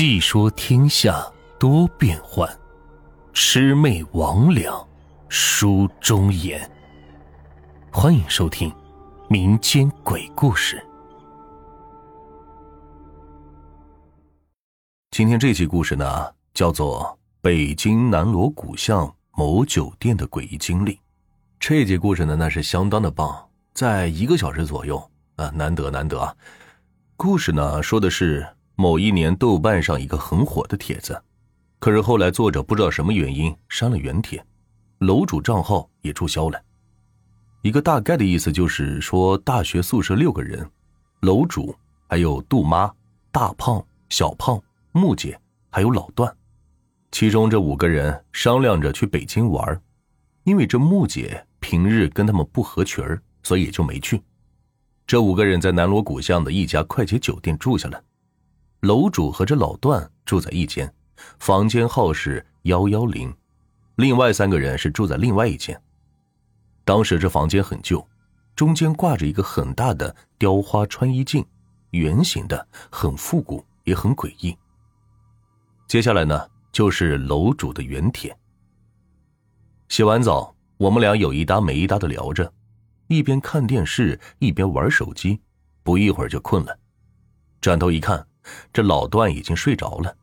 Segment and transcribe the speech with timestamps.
[0.00, 1.26] 细说天下
[1.58, 2.48] 多变幻，
[3.34, 4.86] 魑魅魍魉
[5.28, 6.70] 书中言。
[7.90, 8.72] 欢迎收听
[9.28, 10.80] 民间鬼故事。
[15.10, 17.02] 今天这期故事呢，叫做
[17.40, 20.92] 《北京南锣鼓巷某酒店的诡异经历》。
[21.58, 26.32] 这集故事呢，那是相当的棒，在一个小时左右啊，难得难得啊！
[27.16, 28.46] 故事呢，说的是。
[28.80, 31.20] 某一年，豆瓣上一个很火的帖子，
[31.80, 34.40] 可是后来作者不知道什么原因删了原帖，
[34.98, 36.62] 楼主账号也注销了。
[37.62, 40.64] 一个大概的意思就是说，大学宿舍六个人，
[41.22, 41.74] 楼主
[42.08, 42.88] 还有杜妈、
[43.32, 44.62] 大胖、小胖、
[44.92, 45.36] 木姐，
[45.70, 46.32] 还有老段，
[47.10, 49.82] 其中这五个人商量着去北京玩，
[50.44, 53.04] 因为这木姐平日跟他们不合群
[53.42, 54.22] 所以也就没去。
[55.04, 58.00] 这五个人在南锣鼓巷的一家快捷酒店住下了。
[58.80, 60.92] 楼主和这老段住在一间，
[61.40, 63.34] 房间号是幺幺零，
[63.96, 65.80] 另外三个人是住在另外一间。
[66.84, 68.06] 当时这房间很旧，
[68.54, 71.44] 中间挂着一个很大的雕花穿衣镜，
[71.90, 74.56] 圆形的，很复古，也很诡异。
[75.88, 78.36] 接下来呢，就是楼主的原帖。
[79.88, 82.52] 洗完澡，我们俩有一搭没一搭的聊着，
[83.08, 85.40] 一边看电视一边玩手机，
[85.82, 86.78] 不一会儿就困了，
[87.60, 88.27] 转头一看。
[88.72, 90.16] 这老段已经睡着了，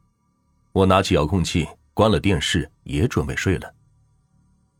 [0.71, 3.73] 我拿起遥控器关了电视，也准备睡了。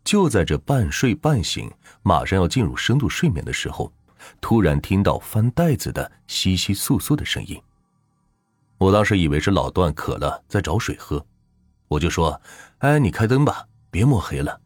[0.03, 1.71] 就在这半睡半醒，
[2.03, 3.91] 马上要进入深度睡眠的时候，
[4.39, 7.59] 突然听到翻袋子的窸窸窣窣的声音。
[8.77, 11.25] 我当时以为是老段渴了在找水喝，
[11.87, 12.39] 我就说
[12.79, 14.61] ：“哎，你开灯吧，别摸黑了。”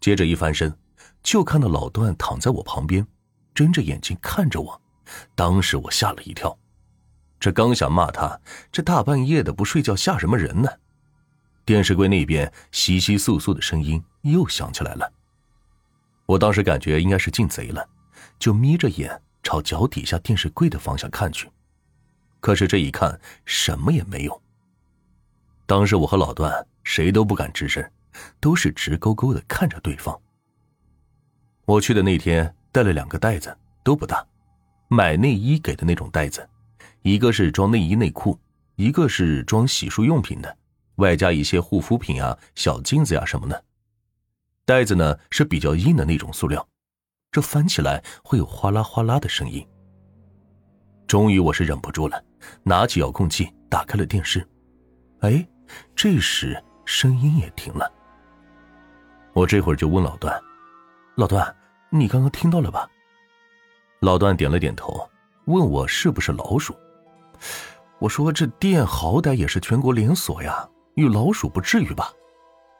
[0.00, 0.74] 接着一翻身，
[1.22, 3.06] 就看到老段躺在我旁边，
[3.54, 4.82] 睁着眼睛看着我。
[5.34, 6.58] 当时我吓了一跳。
[7.42, 8.40] 这刚想骂他，
[8.70, 10.70] 这大半夜的不睡觉吓什么人呢？
[11.64, 15.12] 电视柜那边窸窸窣窣的声音又响起来了。
[16.24, 17.84] 我当时感觉应该是进贼了，
[18.38, 21.50] 就眯着眼朝脚底下电视柜的方向看去。
[22.38, 24.40] 可是这一看什么也没有。
[25.66, 27.84] 当时我和老段谁都不敢吱声，
[28.38, 30.16] 都是直勾勾的看着对方。
[31.64, 34.24] 我去的那天带了两个袋子，都不大，
[34.86, 36.48] 买内衣给的那种袋子。
[37.02, 38.38] 一个是装内衣内裤，
[38.76, 40.56] 一个是装洗漱用品的，
[40.96, 43.64] 外加一些护肤品啊、小镜子呀什么的。
[44.64, 46.64] 袋子呢是比较硬的那种塑料，
[47.32, 49.66] 这翻起来会有哗啦哗啦的声音。
[51.08, 52.24] 终于我是忍不住了，
[52.62, 54.48] 拿起遥控器打开了电视。
[55.22, 55.44] 哎，
[55.96, 57.92] 这时声音也停了。
[59.32, 60.40] 我这会儿就问老段
[61.16, 61.54] ：“老段，
[61.90, 62.88] 你刚刚听到了吧？”
[64.00, 65.08] 老段点了点头，
[65.46, 66.76] 问我是不是老鼠。
[67.98, 72.10] 我说：“这店好歹也是全国连锁呀，有老鼠不至于吧？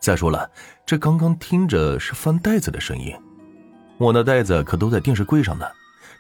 [0.01, 0.51] 再说了，
[0.85, 3.17] 这刚刚听着是翻袋子的声音，
[3.99, 5.65] 我那袋子可都在电视柜上呢。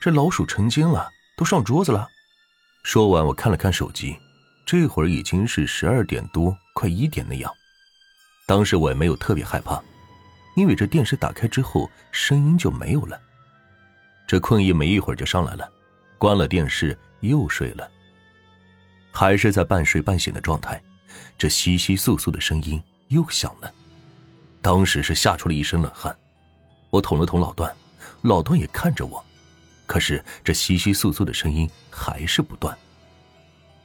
[0.00, 2.08] 这老鼠成精了，都上桌子了。”
[2.84, 4.16] 说完，我看了看手机，
[4.64, 7.52] 这会儿已经是十二点多，快一点那样。
[8.46, 9.82] 当时我也没有特别害怕，
[10.56, 13.20] 因为这电视打开之后声音就没有了。
[14.26, 15.68] 这困意没一会儿就上来了，
[16.18, 17.88] 关了电视又睡了。
[19.12, 20.82] 还是在半睡半醒的状态，
[21.38, 23.72] 这窸窸窣窣的声音又响了。
[24.60, 26.16] 当时是吓出了一身冷汗。
[26.90, 27.74] 我捅了捅老段，
[28.22, 29.24] 老段也看着我，
[29.86, 32.76] 可是这窸窸窣窣的声音还是不断。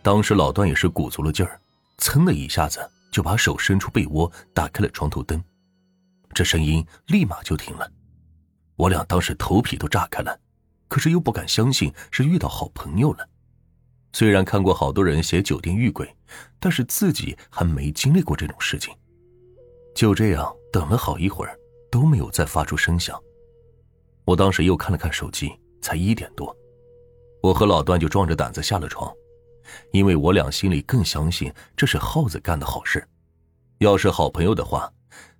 [0.01, 1.59] 当时老段也是鼓足了劲儿，
[1.97, 5.43] 噌的一下子就把手伸出被窝，打开了床头灯，
[6.33, 7.91] 这声音立马就停了。
[8.75, 10.39] 我俩当时头皮都炸开了，
[10.87, 13.27] 可是又不敢相信是遇到好朋友了。
[14.17, 16.11] 虽然看过好多人写酒店遇鬼，
[16.59, 18.91] 但是自己还没经历过这种事情。
[19.93, 21.55] 就这样等了好一会儿，
[21.91, 23.15] 都没有再发出声响。
[24.25, 25.51] 我当时又看了看手机，
[25.83, 26.51] 才一点多，
[27.43, 29.13] 我和老段就壮着胆子下了床，
[29.91, 33.07] 因为我俩心里更相信这是耗子干的好事。
[33.77, 34.91] 要是好朋友的话，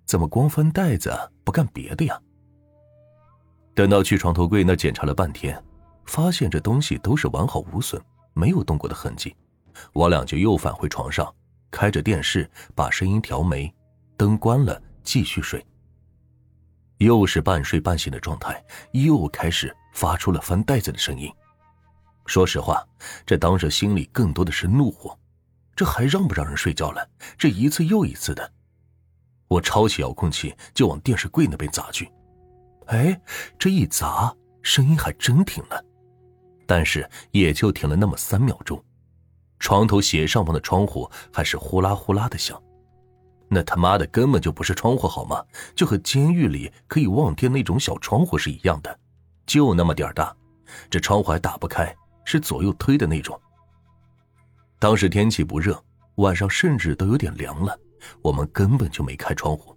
[0.04, 2.16] 怎么光翻袋子不干别的呀？
[3.74, 5.60] 等到去床头柜那检查了半天，
[6.04, 8.00] 发现这东西都是完好无损。
[8.34, 9.34] 没有动过的痕迹，
[9.92, 11.34] 我俩就又返回床上，
[11.70, 13.72] 开着电视，把声音调没，
[14.16, 15.64] 灯关了，继续睡。
[16.98, 21.32] 又是半睡半醒的状态，又开始发出了翻袋子的声音。
[22.26, 22.84] 说实话，
[23.24, 25.16] 这当时心里更多的是怒火，
[25.76, 27.08] 这还让不让人睡觉了？
[27.38, 28.52] 这一次又一次的，
[29.46, 32.10] 我抄起遥控器就往电视柜那边砸去。
[32.86, 33.18] 哎，
[33.58, 35.84] 这一砸，声音还真停了。
[36.68, 38.84] 但是也就停了那么三秒钟，
[39.58, 42.62] 床头斜上方的窗户还是呼啦呼啦的响。
[43.48, 45.42] 那他妈的根本就不是窗户好吗？
[45.74, 48.98] 就和监狱里可以望天那种小窗户是一样的，
[49.46, 50.36] 就那么点大，
[50.90, 53.40] 这窗户还打不开，是左右推的那种。
[54.78, 55.82] 当时天气不热，
[56.16, 57.74] 晚上甚至都有点凉了，
[58.20, 59.74] 我们根本就没开窗户。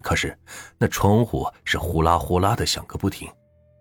[0.00, 0.38] 可是
[0.78, 3.28] 那窗户是呼啦呼啦的响个不停，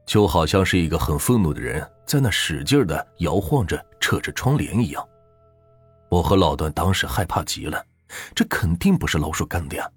[0.05, 5.07] 就好像是一个很愤怒的人在那使劲的摇晃着、扯着窗帘一样。
[6.09, 7.83] 我和老段当时害怕极了。
[8.35, 9.89] 这肯定不是老鼠干的呀！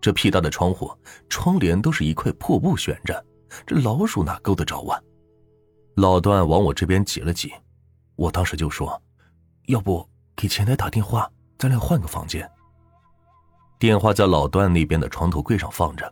[0.00, 0.90] 这屁大的窗户，
[1.28, 3.22] 窗帘都是一块破布悬着，
[3.66, 4.98] 这老鼠哪够得着啊？
[5.96, 7.52] 老段往我这边挤了挤，
[8.16, 8.98] 我当时就说
[9.68, 12.50] ：“要不给前台打电话，咱俩换个房间。”
[13.78, 16.10] 电话在老段那边的床头柜上放着，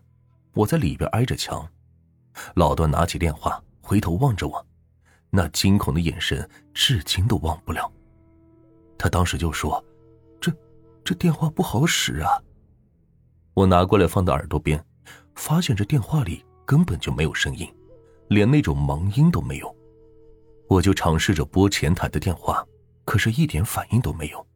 [0.53, 1.67] 我在里边挨着墙。
[2.55, 4.67] 老段拿起电话，回头望着我，
[5.31, 7.91] 那惊恐的眼神至今都忘不了。
[8.97, 9.83] 他当时就说。
[10.41, 10.53] 这
[11.03, 12.31] 这电话不好使啊！
[13.55, 14.81] 我拿过来放到耳朵边，
[15.35, 17.69] 发现这电话里根本就没有声音，
[18.29, 19.77] 连那种忙音都没有。
[20.69, 22.65] 我就尝试着拨前台的电话，
[23.05, 24.47] 可是一点反应都没有。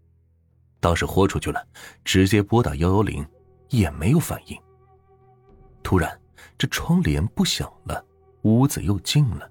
[0.78, 1.66] 当时豁出去了，
[2.04, 3.26] 直接拨打幺幺零，
[3.70, 4.56] 也没有反应。
[5.82, 6.20] 突然，
[6.62, 8.04] 这窗帘不响了，
[8.42, 9.50] 屋子又静了。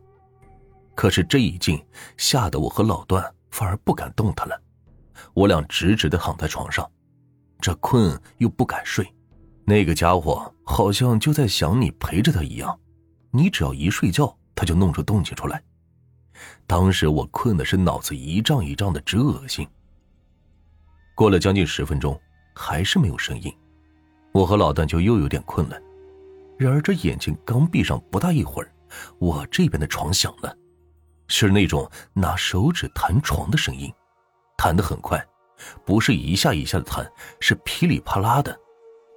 [0.95, 1.85] 可是这一静，
[2.15, 4.57] 吓得我和老段反而不敢动弹了。
[5.33, 6.89] 我俩直直的躺在床上，
[7.59, 9.05] 这困又不敢睡，
[9.65, 12.79] 那个家伙好像就在想你陪着他一样，
[13.29, 15.61] 你只要一睡觉，他就弄出动静出来。
[16.65, 19.67] 当时我困的是脑子一胀一胀的，直恶心。
[21.13, 22.17] 过了将近十分钟，
[22.55, 23.53] 还是没有声音，
[24.31, 25.77] 我和老段就又有点困了。
[26.61, 28.71] 然而这眼睛刚闭上不大一会儿，
[29.17, 30.55] 我这边的床响了，
[31.27, 33.91] 是那种拿手指弹床的声音。
[34.55, 35.19] 弹得很快，
[35.83, 38.55] 不是一下一下的弹，是噼里啪啦的，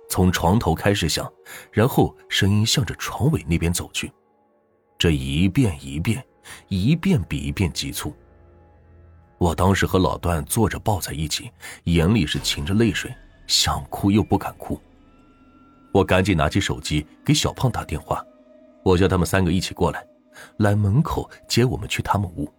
[0.09, 1.31] 从床头开始响，
[1.71, 4.11] 然后声音向着床尾那边走去，
[4.97, 6.25] 这一遍一遍，
[6.69, 8.17] 一遍比一遍急促。
[9.37, 11.51] 我当时和老段坐着抱在一起，
[11.83, 13.15] 眼里是噙着泪水，
[13.47, 14.81] 想哭又不敢哭。
[15.95, 18.21] 我赶紧拿起手机给小胖打电话，
[18.83, 20.05] 我叫他们三个一起过来，
[20.57, 22.53] 来门口接我们去他们屋。